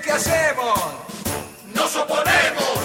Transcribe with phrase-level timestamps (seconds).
[0.00, 0.78] ¿qué hacemos?
[1.74, 2.78] Nos oponemos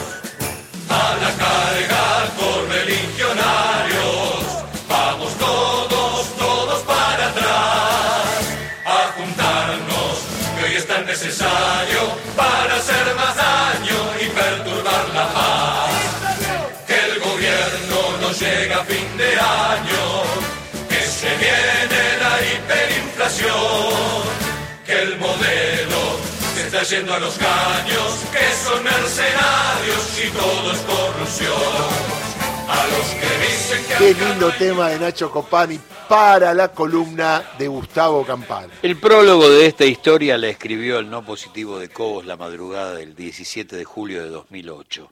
[0.90, 4.66] a la carga correligionarios.
[4.90, 8.50] Vamos todos, todos para atrás.
[8.86, 10.20] A juntarnos,
[10.58, 11.77] que hoy es tan necesario
[26.68, 31.54] modelo se está yendo a los caños, que son mercenarios y todo es corrupción.
[32.70, 37.68] A los que dicen que Qué lindo tema de Nacho Copani para la columna de
[37.68, 38.74] Gustavo Campana.
[38.82, 43.16] El prólogo de esta historia la escribió el no positivo de Cobos la madrugada del
[43.16, 45.10] 17 de julio de 2008.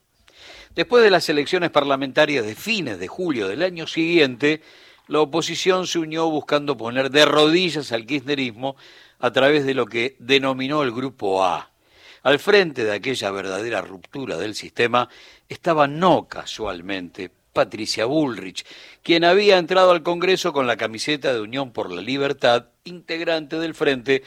[0.75, 4.61] Después de las elecciones parlamentarias de fines de julio del año siguiente,
[5.07, 8.75] la oposición se unió buscando poner de rodillas al kirchnerismo
[9.19, 11.71] a través de lo que denominó el Grupo A.
[12.23, 15.09] Al frente de aquella verdadera ruptura del sistema
[15.47, 18.65] estaba no casualmente Patricia Bullrich,
[19.01, 23.75] quien había entrado al Congreso con la camiseta de Unión por la Libertad, integrante del
[23.75, 24.23] Frente,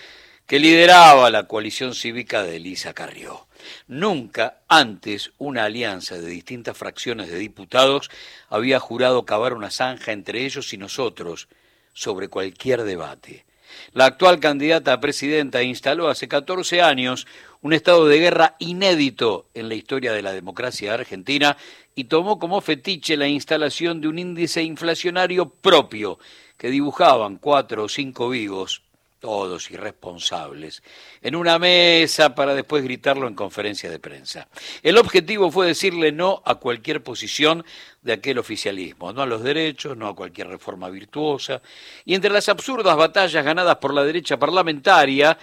[0.47, 3.49] que lideraba la coalición cívica de Elisa Carrió.
[3.87, 8.11] Nunca antes una alianza de distintas fracciones de diputados
[8.49, 11.49] había jurado cavar una zanja entre ellos y nosotros
[11.93, 13.45] sobre cualquier debate.
[13.93, 17.27] La actual candidata a presidenta instaló hace 14 años
[17.61, 21.57] un estado de guerra inédito en la historia de la democracia argentina
[21.95, 26.19] y tomó como fetiche la instalación de un índice inflacionario propio
[26.57, 28.83] que dibujaban cuatro o cinco vivos,
[29.21, 30.83] todos irresponsables,
[31.23, 34.49] en una mesa para después gritarlo en conferencia de prensa.
[34.83, 37.65] El objetivo fue decirle no a cualquier posición
[38.03, 41.61] de aquel oficialismo, no a los derechos, no a cualquier reforma virtuosa,
[42.05, 45.37] y entre las absurdas batallas ganadas por la derecha parlamentaria,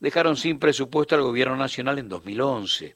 [0.00, 2.94] dejaron sin presupuesto al gobierno nacional en 2011.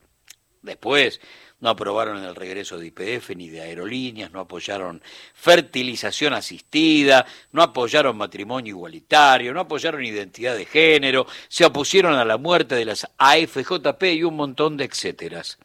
[0.63, 1.21] Después
[1.61, 5.03] no aprobaron el regreso de IPF ni de aerolíneas, no apoyaron
[5.35, 12.37] fertilización asistida, no apoyaron matrimonio igualitario, no apoyaron identidad de género, se opusieron a la
[12.37, 15.59] muerte de las AFJP y un montón de etcéteras.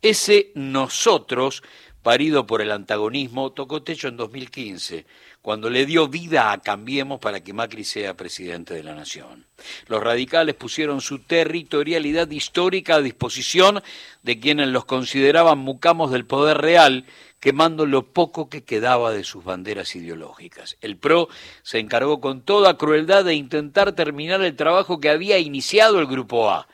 [0.00, 1.62] Ese nosotros,
[2.02, 5.06] parido por el antagonismo, tocó techo en 2015,
[5.46, 9.46] cuando le dio vida a Cambiemos para que Macri sea presidente de la Nación.
[9.86, 13.80] Los radicales pusieron su territorialidad histórica a disposición
[14.24, 17.04] de quienes los consideraban mucamos del poder real,
[17.38, 20.78] quemando lo poco que quedaba de sus banderas ideológicas.
[20.80, 21.28] El PRO
[21.62, 26.50] se encargó con toda crueldad de intentar terminar el trabajo que había iniciado el Grupo
[26.50, 26.66] A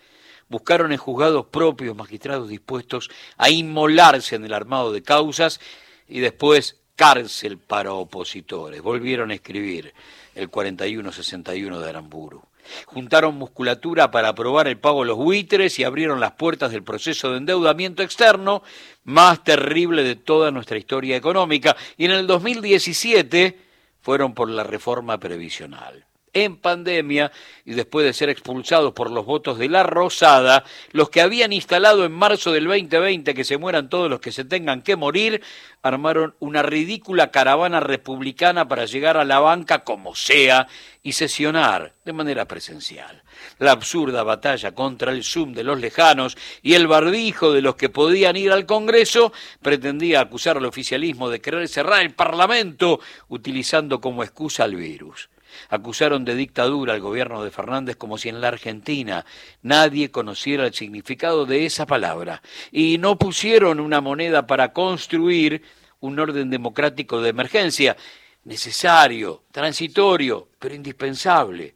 [0.48, 5.60] buscaron en juzgados propios magistrados dispuestos a inmolarse en el armado de causas
[6.08, 8.82] y después cárcel para opositores.
[8.82, 9.92] Volvieron a escribir
[10.34, 12.42] el 4161 de Aramburu.
[12.86, 17.30] Juntaron musculatura para aprobar el pago de los buitres y abrieron las puertas del proceso
[17.30, 18.62] de endeudamiento externo
[19.04, 21.76] más terrible de toda nuestra historia económica.
[21.96, 23.58] Y en el 2017
[24.00, 27.32] fueron por la reforma previsional en pandemia
[27.64, 32.04] y después de ser expulsados por los votos de la Rosada, los que habían instalado
[32.04, 35.42] en marzo del 2020 que se mueran todos los que se tengan que morir,
[35.82, 40.68] armaron una ridícula caravana republicana para llegar a la banca como sea
[41.02, 43.22] y sesionar de manera presencial.
[43.58, 47.88] La absurda batalla contra el Zoom de los lejanos y el barbijo de los que
[47.88, 54.22] podían ir al Congreso pretendía acusar al oficialismo de querer cerrar el Parlamento utilizando como
[54.22, 55.28] excusa al virus.
[55.68, 59.24] Acusaron de dictadura al gobierno de Fernández como si en la Argentina
[59.62, 65.62] nadie conociera el significado de esa palabra y no pusieron una moneda para construir
[66.00, 67.96] un orden democrático de emergencia,
[68.44, 71.74] necesario, transitorio, pero indispensable.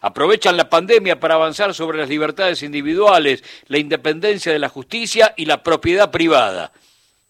[0.00, 5.46] Aprovechan la pandemia para avanzar sobre las libertades individuales, la independencia de la justicia y
[5.46, 6.72] la propiedad privada.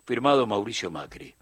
[0.05, 1.38] Firmado Mauricio Macri.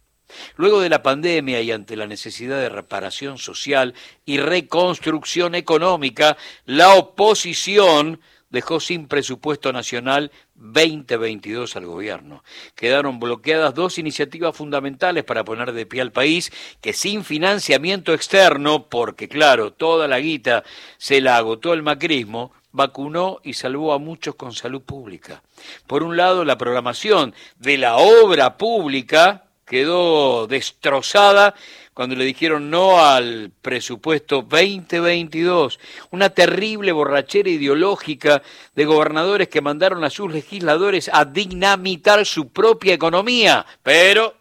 [0.56, 3.94] Luego de la pandemia y ante la necesidad de reparación social
[4.24, 12.44] y reconstrucción económica, la oposición dejó sin presupuesto nacional 2022 al gobierno.
[12.74, 18.88] Quedaron bloqueadas dos iniciativas fundamentales para poner de pie al país que sin financiamiento externo,
[18.88, 20.64] porque claro, toda la guita
[20.96, 25.42] se la agotó el macrismo, vacunó y salvó a muchos con salud pública.
[25.86, 31.54] Por un lado, la programación de la obra pública quedó destrozada
[31.92, 35.80] cuando le dijeron no al presupuesto 2022,
[36.10, 38.42] una terrible borrachera ideológica
[38.74, 44.34] de gobernadores que mandaron a sus legisladores a dinamitar su propia economía, pero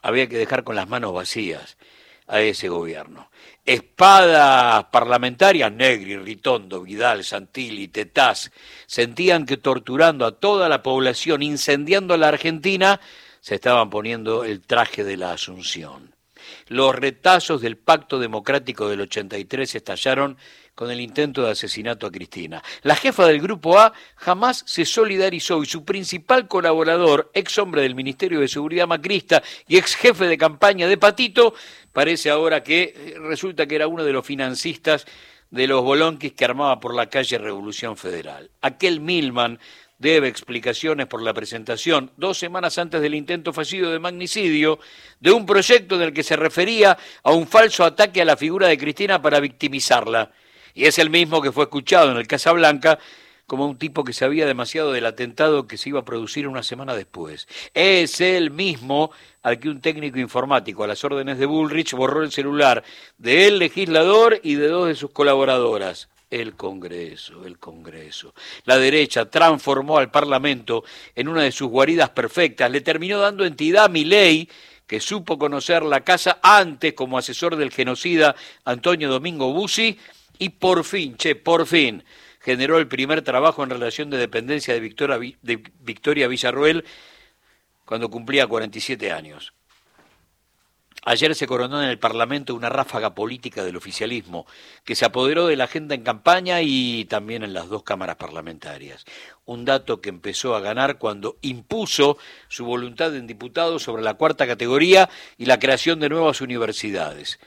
[0.00, 1.76] había que dejar con las manos vacías
[2.26, 3.30] a ese gobierno.
[3.64, 8.50] Espadas parlamentarias, Negri, Ritondo, Vidal, Santilli, Tetaz,
[8.86, 12.98] sentían que torturando a toda la población, incendiando a la Argentina,
[13.40, 16.14] se estaban poniendo el traje de la Asunción.
[16.68, 20.36] Los retazos del Pacto Democrático del 83 estallaron
[20.74, 22.62] con el intento de asesinato a Cristina.
[22.82, 27.96] La jefa del Grupo A jamás se solidarizó y su principal colaborador, ex hombre del
[27.96, 31.54] Ministerio de Seguridad Macrista y ex jefe de campaña de Patito,
[31.92, 35.04] parece ahora que eh, resulta que era uno de los financistas
[35.50, 38.48] de los bolonquis que armaba por la calle Revolución Federal.
[38.60, 39.58] Aquel Milman
[39.98, 44.78] debe explicaciones por la presentación, dos semanas antes del intento fallido de magnicidio,
[45.20, 48.68] de un proyecto en el que se refería a un falso ataque a la figura
[48.68, 50.30] de Cristina para victimizarla.
[50.74, 52.98] Y es el mismo que fue escuchado en el Casablanca
[53.48, 56.94] como un tipo que sabía demasiado del atentado que se iba a producir una semana
[56.94, 57.48] después.
[57.72, 59.10] Es el mismo
[59.42, 62.84] al que un técnico informático a las órdenes de Bullrich borró el celular
[63.16, 66.10] del legislador y de dos de sus colaboradoras.
[66.30, 68.34] El Congreso, el Congreso.
[68.64, 70.84] La derecha transformó al Parlamento
[71.14, 74.48] en una de sus guaridas perfectas, le terminó dando entidad a mi ley,
[74.86, 78.34] que supo conocer la casa antes como asesor del genocida
[78.64, 79.98] Antonio Domingo Bussi,
[80.38, 82.04] y por fin, che, por fin,
[82.40, 86.84] generó el primer trabajo en relación de dependencia de Victoria, de Victoria Villarruel
[87.84, 89.52] cuando cumplía 47 años.
[91.10, 94.44] Ayer se coronó en el Parlamento una ráfaga política del oficialismo
[94.84, 99.06] que se apoderó de la agenda en campaña y también en las dos cámaras parlamentarias.
[99.46, 102.18] Un dato que empezó a ganar cuando impuso
[102.48, 105.08] su voluntad en diputados sobre la cuarta categoría
[105.38, 107.38] y la creación de nuevas universidades.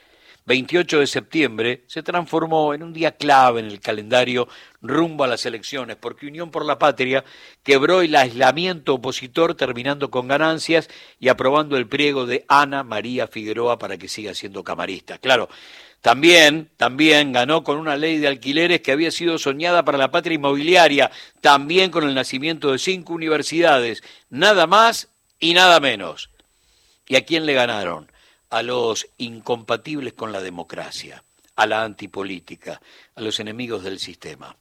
[0.44, 4.48] 28 de septiembre se transformó en un día clave en el calendario
[4.80, 7.24] rumbo a las elecciones, porque Unión por la Patria
[7.62, 10.88] quebró el aislamiento opositor terminando con ganancias
[11.20, 15.18] y aprobando el pliego de Ana María Figueroa para que siga siendo camarista.
[15.18, 15.48] Claro,
[16.02, 20.34] también, también ganó con una ley de alquileres que había sido soñada para la patria
[20.34, 25.08] inmobiliaria, también con el nacimiento de cinco universidades, nada más
[25.38, 26.30] y nada menos.
[27.06, 28.11] ¿Y a quién le ganaron?
[28.52, 31.24] A los incompatibles con la democracia,
[31.56, 32.82] a la antipolítica,
[33.14, 34.54] a los enemigos del sistema.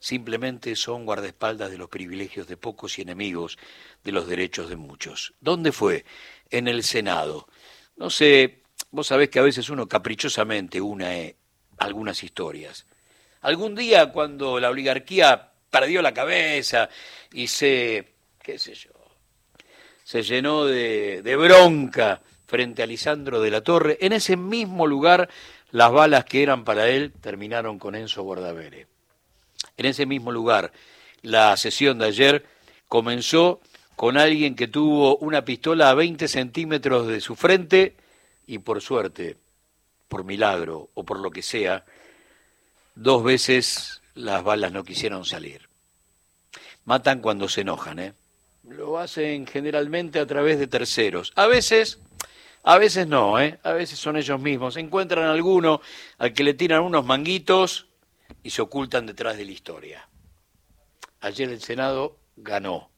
[0.00, 3.58] Simplemente son guardaespaldas de los privilegios de pocos y enemigos
[4.02, 5.34] de los derechos de muchos.
[5.38, 6.06] ¿Dónde fue?
[6.48, 7.46] En el Senado.
[7.98, 11.36] No sé, vos sabés que a veces uno caprichosamente une
[11.76, 12.86] algunas historias.
[13.42, 16.88] Algún día cuando la oligarquía perdió la cabeza
[17.34, 18.92] y se, qué sé yo,
[20.04, 23.98] se llenó de, de bronca frente a Lisandro de la Torre.
[24.00, 25.28] En ese mismo lugar,
[25.70, 28.86] las balas que eran para él terminaron con Enzo Bordavere.
[29.76, 30.72] En ese mismo lugar,
[31.22, 32.46] la sesión de ayer
[32.88, 33.60] comenzó
[33.96, 37.94] con alguien que tuvo una pistola a 20 centímetros de su frente
[38.46, 39.36] y por suerte,
[40.08, 41.84] por milagro o por lo que sea,
[42.94, 45.68] dos veces las balas no quisieron salir.
[46.86, 48.14] Matan cuando se enojan, ¿eh?
[48.66, 51.32] Lo hacen generalmente a través de terceros.
[51.36, 51.98] A veces
[52.62, 53.58] a veces no, ¿eh?
[53.62, 54.76] a veces son ellos mismos.
[54.76, 55.80] Encuentran alguno
[56.18, 57.86] al que le tiran unos manguitos
[58.42, 60.08] y se ocultan detrás de la historia.
[61.20, 62.90] Ayer el Senado ganó.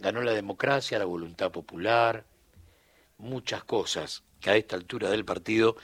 [0.00, 2.24] Ganó la democracia, la voluntad popular,
[3.18, 5.76] muchas cosas que a esta altura del partido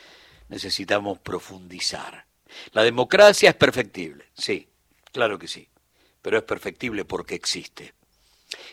[0.48, 2.26] necesitamos profundizar.
[2.72, 4.68] La democracia es perfectible, sí,
[5.12, 5.68] claro que sí,
[6.22, 7.94] pero es perfectible porque existe.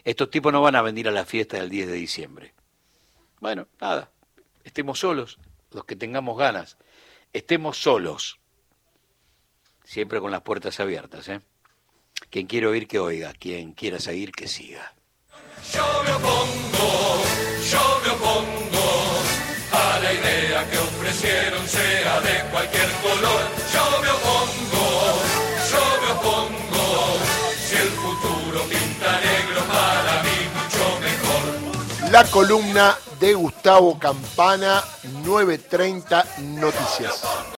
[0.04, 2.54] Estos tipos no van a venir a la fiesta del 10 de diciembre.
[3.42, 4.12] Bueno, nada,
[4.64, 5.40] estemos solos,
[5.72, 6.78] los que tengamos ganas,
[7.34, 8.40] estemos solos,
[9.84, 11.28] siempre con las puertas abiertas.
[11.28, 11.42] ¿eh?
[12.30, 14.94] Quien quiera oír, que oiga, quien quiera seguir, que siga.
[15.74, 17.24] Yo me opongo,
[17.68, 19.24] yo me opongo
[19.72, 23.42] a la idea que ofrecieron, sea de cualquier color.
[23.74, 24.71] Yo me opongo,
[32.12, 34.84] La columna de Gustavo Campana,
[35.24, 37.42] 9.30 Noticias.